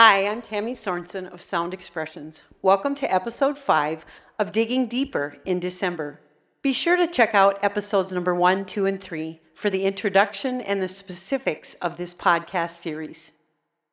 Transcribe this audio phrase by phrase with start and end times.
[0.00, 2.44] Hi, I'm Tammy Sorensen of Sound Expressions.
[2.62, 4.06] Welcome to episode 5
[4.38, 6.20] of Digging Deeper in December.
[6.62, 10.80] Be sure to check out episodes number 1, 2, and 3 for the introduction and
[10.80, 13.32] the specifics of this podcast series.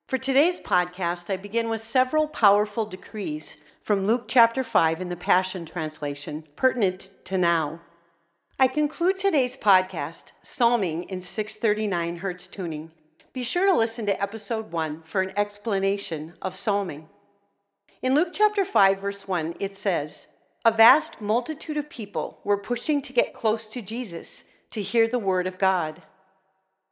[0.08, 5.16] For today's podcast, I begin with several powerful decrees from Luke chapter 5 in the
[5.16, 7.82] Passion Translation, pertinent to now.
[8.60, 12.92] I conclude today's podcast, psalming in 639 Hertz tuning.
[13.36, 17.10] Be sure to listen to episode 1 for an explanation of psalming.
[18.02, 20.28] In Luke chapter 5, verse 1, it says,
[20.64, 25.20] A vast multitude of people were pushing to get close to Jesus to hear the
[25.20, 26.02] word of God.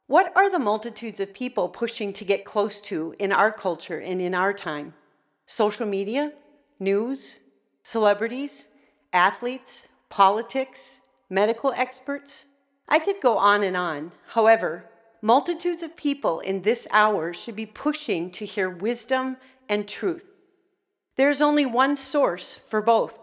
[0.06, 4.20] What are the multitudes of people pushing to get close to in our culture and
[4.20, 4.92] in our time?
[5.46, 6.30] Social media,
[6.78, 7.38] news,
[7.82, 8.68] celebrities,
[9.14, 11.00] athletes, politics,
[11.30, 12.44] medical experts?
[12.86, 14.12] I could go on and on.
[14.26, 14.90] However,
[15.24, 19.38] multitudes of people in this hour should be pushing to hear wisdom
[19.70, 20.26] and truth.
[21.16, 23.18] There's only one source for both.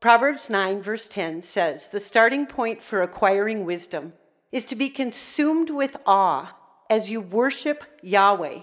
[0.00, 4.14] Proverbs 9, verse 10 says the starting point for acquiring wisdom
[4.50, 6.56] is to be consumed with awe
[6.90, 8.62] as you worship Yahweh.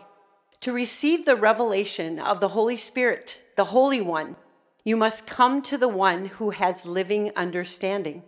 [0.60, 4.36] To receive the revelation of the Holy Spirit, the Holy One,
[4.84, 8.24] you must come to the one who has living understanding.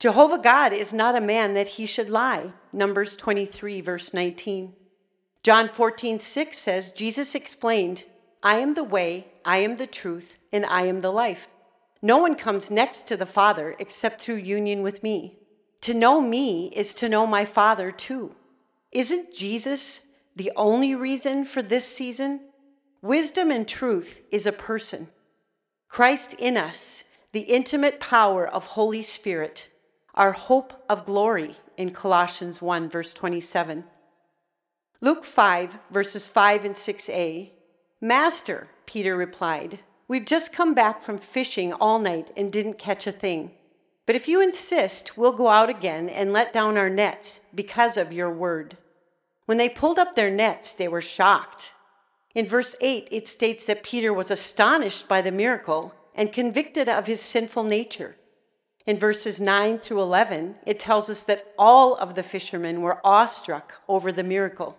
[0.00, 2.54] Jehovah God is not a man that he should lie.
[2.72, 4.72] Numbers 23, verse 19.
[5.42, 8.04] John 14, 6 says, Jesus explained,
[8.42, 11.48] I am the way, I am the truth, and I am the life.
[12.00, 15.38] No one comes next to the Father except through union with me.
[15.82, 18.34] To know me is to know my Father too.
[18.92, 20.00] Isn't Jesus
[20.34, 22.40] the only reason for this season?
[23.02, 25.08] Wisdom and truth is a person.
[25.88, 29.68] Christ in us, the intimate power of Holy Spirit
[30.14, 33.84] our hope of glory in Colossians 1, verse 27.
[35.00, 37.50] Luke 5, verses 5 and 6a.
[38.00, 39.78] Master, Peter replied,
[40.08, 43.52] we've just come back from fishing all night and didn't catch a thing.
[44.06, 48.12] But if you insist, we'll go out again and let down our nets because of
[48.12, 48.76] your word.
[49.46, 51.70] When they pulled up their nets, they were shocked.
[52.34, 57.06] In verse 8, it states that Peter was astonished by the miracle and convicted of
[57.06, 58.16] his sinful nature.
[58.86, 63.74] In verses 9 through 11, it tells us that all of the fishermen were awestruck
[63.88, 64.78] over the miracle.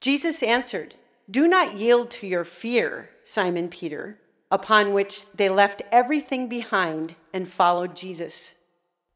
[0.00, 0.94] Jesus answered,
[1.30, 4.18] Do not yield to your fear, Simon Peter,
[4.50, 8.54] upon which they left everything behind and followed Jesus.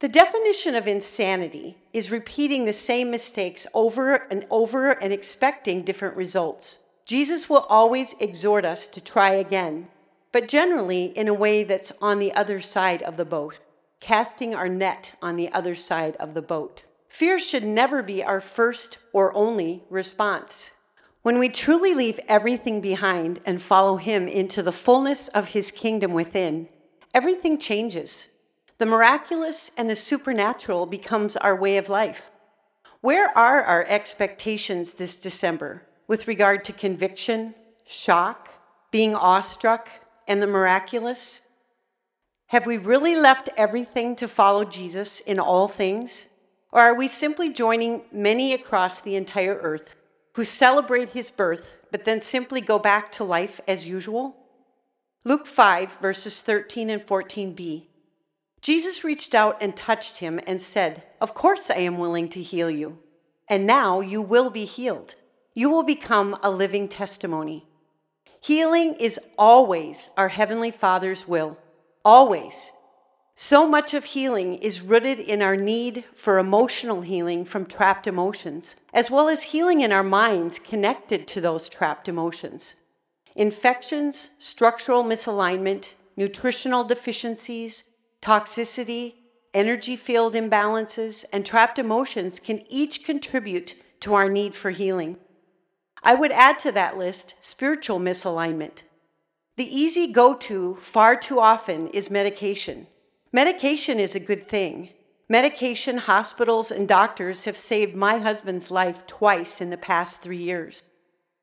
[0.00, 6.16] The definition of insanity is repeating the same mistakes over and over and expecting different
[6.16, 6.78] results.
[7.04, 9.88] Jesus will always exhort us to try again,
[10.32, 13.60] but generally in a way that's on the other side of the boat
[14.00, 16.84] casting our net on the other side of the boat.
[17.08, 20.72] Fear should never be our first or only response.
[21.22, 26.12] When we truly leave everything behind and follow Him into the fullness of His kingdom
[26.12, 26.68] within,
[27.12, 28.28] everything changes.
[28.78, 32.30] The miraculous and the supernatural becomes our way of life.
[33.02, 38.48] Where are our expectations this December with regard to conviction, shock,
[38.90, 39.90] being awestruck,
[40.26, 41.42] and the miraculous?
[42.50, 46.26] Have we really left everything to follow Jesus in all things?
[46.72, 49.94] Or are we simply joining many across the entire earth
[50.34, 54.34] who celebrate his birth but then simply go back to life as usual?
[55.22, 57.86] Luke 5, verses 13 and 14b.
[58.60, 62.68] Jesus reached out and touched him and said, Of course I am willing to heal
[62.68, 62.98] you.
[63.46, 65.14] And now you will be healed.
[65.54, 67.68] You will become a living testimony.
[68.42, 71.56] Healing is always our Heavenly Father's will.
[72.04, 72.72] Always.
[73.34, 78.76] So much of healing is rooted in our need for emotional healing from trapped emotions,
[78.92, 82.74] as well as healing in our minds connected to those trapped emotions.
[83.36, 87.84] Infections, structural misalignment, nutritional deficiencies,
[88.20, 89.14] toxicity,
[89.54, 95.16] energy field imbalances, and trapped emotions can each contribute to our need for healing.
[96.02, 98.82] I would add to that list spiritual misalignment.
[99.60, 102.86] The easy go to far too often is medication.
[103.30, 104.88] Medication is a good thing.
[105.28, 110.84] Medication, hospitals, and doctors have saved my husband's life twice in the past three years.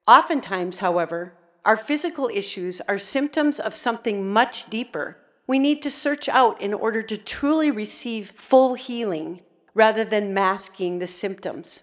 [0.08, 6.28] Oftentimes, however, our physical issues are symptoms of something much deeper we need to search
[6.28, 9.42] out in order to truly receive full healing
[9.76, 11.82] rather than masking the symptoms.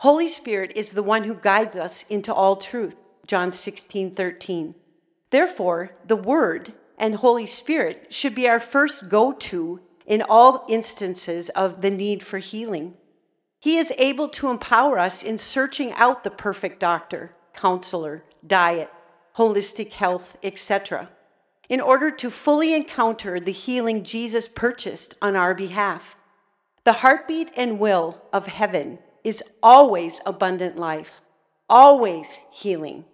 [0.00, 2.96] Holy Spirit is the one who guides us into all truth.
[3.26, 4.74] John 16, 13.
[5.32, 11.48] Therefore, the Word and Holy Spirit should be our first go to in all instances
[11.48, 12.98] of the need for healing.
[13.58, 18.90] He is able to empower us in searching out the perfect doctor, counselor, diet,
[19.36, 21.08] holistic health, etc.,
[21.66, 26.14] in order to fully encounter the healing Jesus purchased on our behalf.
[26.84, 31.22] The heartbeat and will of heaven is always abundant life,
[31.70, 33.06] always healing.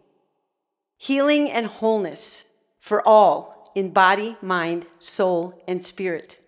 [1.01, 2.47] Healing and wholeness
[2.81, 6.41] for all in body, mind, soul, and spirit.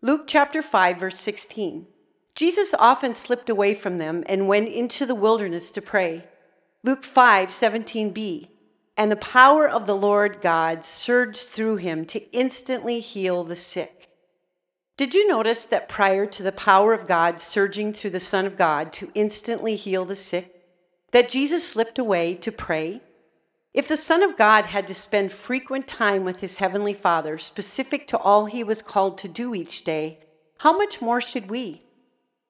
[0.00, 1.86] Luke chapter 5, verse 16.
[2.34, 6.24] Jesus often slipped away from them and went into the wilderness to pray.
[6.82, 8.48] Luke 5, 17b.
[8.96, 14.08] And the power of the Lord God surged through him to instantly heal the sick.
[14.96, 18.56] Did you notice that prior to the power of God surging through the Son of
[18.56, 20.64] God to instantly heal the sick,
[21.10, 23.02] that Jesus slipped away to pray?
[23.76, 28.06] If the Son of God had to spend frequent time with his Heavenly Father, specific
[28.06, 30.20] to all he was called to do each day,
[30.60, 31.82] how much more should we?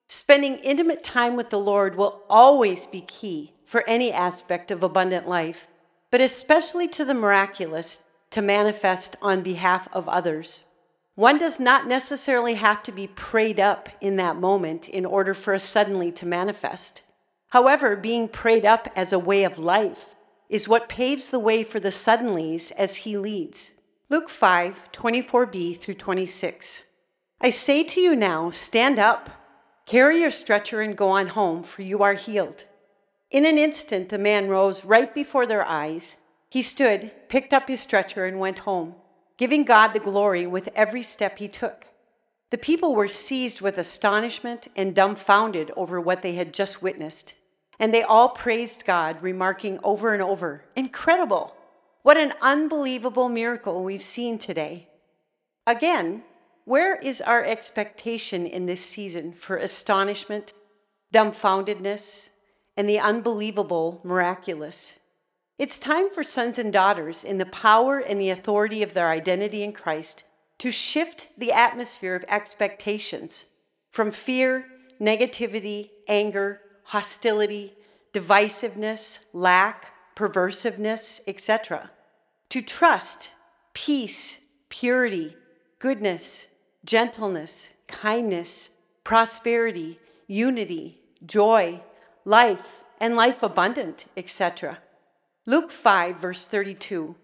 [0.07, 5.27] Spending intimate time with the Lord will always be key for any aspect of abundant
[5.27, 5.67] life,
[6.11, 10.63] but especially to the miraculous to manifest on behalf of others.
[11.15, 15.53] One does not necessarily have to be prayed up in that moment in order for
[15.53, 17.01] a suddenly to manifest.
[17.49, 20.15] However, being prayed up as a way of life
[20.49, 23.73] is what paves the way for the suddenlies as he leads.
[24.09, 26.83] Luke 5 24b through 26.
[27.41, 29.29] I say to you now, stand up,
[29.85, 32.63] carry your stretcher, and go on home, for you are healed.
[33.29, 36.15] In an instant, the man rose right before their eyes.
[36.49, 38.95] He stood, picked up his stretcher, and went home
[39.37, 41.85] giving God the glory with every step he took.
[42.49, 47.35] The people were seized with astonishment and dumbfounded over what they had just witnessed.
[47.79, 51.55] And they all praised God, remarking over and over, Incredible!
[52.01, 54.87] What an unbelievable miracle we've seen today.
[55.65, 56.23] Again,
[56.63, 60.53] where is our expectation in this season for astonishment,
[61.13, 62.29] dumbfoundedness,
[62.75, 64.97] and the unbelievable miraculous?
[65.57, 69.63] It's time for sons and daughters, in the power and the authority of their identity
[69.63, 70.23] in Christ,
[70.59, 73.45] to shift the atmosphere of expectations
[73.89, 74.65] from fear,
[75.01, 77.73] negativity, anger, hostility,
[78.13, 81.91] divisiveness, lack, perversiveness, etc.,
[82.49, 83.31] to trust,
[83.73, 84.39] peace,
[84.69, 85.35] purity,
[85.79, 86.47] goodness,
[86.85, 88.69] gentleness, kindness,
[89.03, 91.81] prosperity, unity, joy,
[92.23, 94.79] life, and life abundant, etc.
[95.45, 97.15] Luke 5, verse 32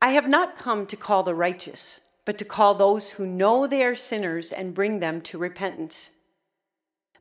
[0.00, 3.84] I have not come to call the righteous, but to call those who know they
[3.84, 6.12] are sinners and bring them to repentance.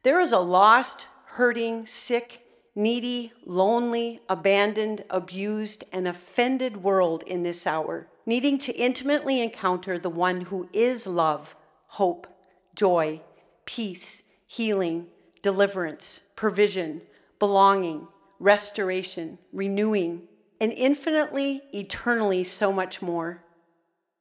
[0.04, 2.42] There is a lost, hurting, sick,
[2.76, 10.10] needy, lonely, abandoned, abused, and offended world in this hour, needing to intimately encounter the
[10.10, 11.56] one who is love,
[11.88, 12.28] hope,
[12.76, 13.22] joy,
[13.66, 15.06] peace, healing,
[15.42, 17.02] deliverance, provision,
[17.38, 18.08] belonging,
[18.40, 20.28] restoration, renewing,
[20.60, 23.44] and infinitely, eternally, so much more.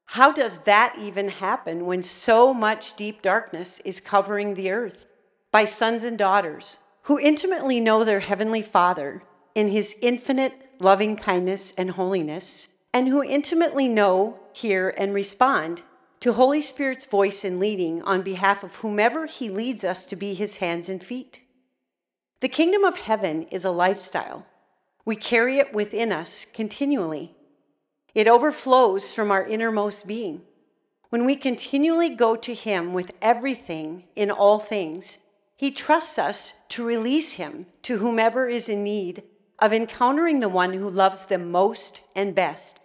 [0.05, 5.07] How does that even happen when so much deep darkness is covering the earth?
[5.51, 9.23] By sons and daughters who intimately know their Heavenly Father
[9.55, 15.83] in His infinite loving kindness and holiness, and who intimately know, hear, and respond
[16.21, 20.35] to Holy Spirit's voice and leading on behalf of whomever He leads us to be
[20.35, 21.41] His hands and feet.
[22.41, 24.45] The kingdom of heaven is a lifestyle
[25.07, 27.35] we carry it within us continually.
[28.15, 30.43] It overflows from our innermost being.
[31.09, 35.21] When we continually go to Him with everything in all things,
[35.59, 39.25] He trusts us to release Him to whomever is in need
[39.59, 42.79] of encountering the one who loves them most and best,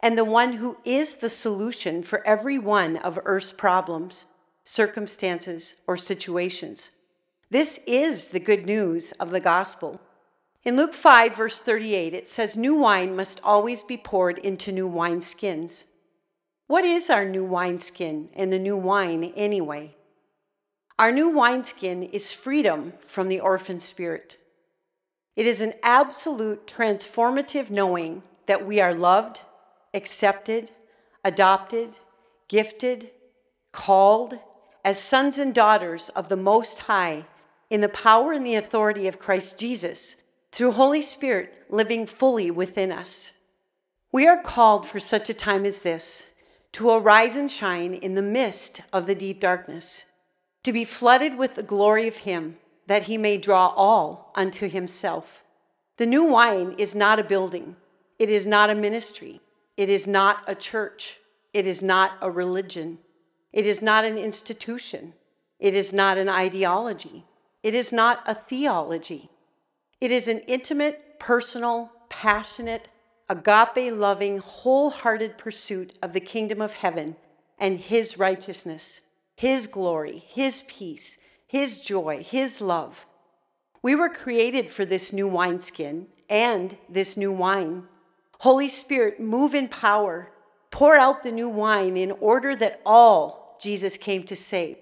[0.00, 4.26] and the one who is the solution for every one of earth's problems,
[4.64, 6.90] circumstances, or situations.
[7.50, 10.00] This is the good news of the gospel.
[10.64, 14.90] In Luke 5, verse 38, it says, New wine must always be poured into new
[14.90, 15.84] wineskins.
[16.66, 19.94] What is our new wineskin and the new wine anyway?
[20.98, 24.36] Our new wineskin is freedom from the orphan spirit.
[25.36, 29.42] It is an absolute transformative knowing that we are loved,
[29.94, 30.72] accepted,
[31.24, 31.90] adopted,
[32.48, 33.10] gifted,
[33.70, 34.38] called
[34.84, 37.26] as sons and daughters of the Most High
[37.70, 40.16] in the power and the authority of Christ Jesus
[40.50, 43.32] through Holy Spirit living fully within us.
[44.10, 46.26] We are called for such a time as this
[46.72, 50.06] to arise and shine in the midst of the deep darkness,
[50.64, 55.42] to be flooded with the glory of Him, that He may draw all unto Himself.
[55.96, 57.76] The new wine is not a building,
[58.18, 59.40] it is not a ministry,
[59.76, 61.20] it is not a church,
[61.52, 62.98] it is not a religion,
[63.52, 65.14] it is not an institution,
[65.58, 67.24] it is not an ideology,
[67.62, 69.30] it is not a theology.
[70.00, 72.88] It is an intimate, personal, passionate,
[73.28, 77.16] agape loving, wholehearted pursuit of the kingdom of heaven
[77.58, 79.00] and His righteousness,
[79.38, 81.16] His glory, His peace,
[81.46, 83.06] His joy, His love.
[83.82, 87.84] We were created for this new wineskin and this new wine.
[88.40, 90.32] Holy Spirit, move in power.
[90.72, 94.76] Pour out the new wine in order that all Jesus came to save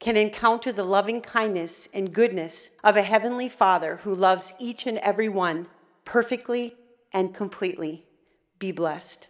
[0.00, 4.98] can encounter the loving kindness and goodness of a heavenly Father who loves each and
[4.98, 5.66] every one
[6.04, 6.76] perfectly
[7.10, 8.04] and completely.
[8.58, 9.28] Be blessed.